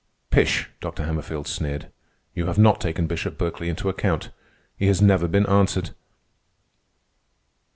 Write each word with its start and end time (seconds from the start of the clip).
"Pish!" 0.31 0.67
Dr. 0.79 1.03
Hammerfield 1.03 1.47
sneered. 1.47 1.91
"You 2.33 2.47
have 2.47 2.57
not 2.57 2.81
taken 2.81 3.05
Bishop 3.05 3.37
Berkeley 3.37 3.69
into 3.69 3.87
account. 3.87 4.31
He 4.75 4.87
has 4.87 4.99
never 4.99 5.27
been 5.27 5.45
answered." 5.45 5.91